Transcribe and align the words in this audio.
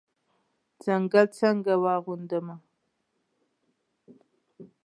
ځنګل 0.83 1.27
څنګه 1.39 1.73
واغوندمه 1.83 2.55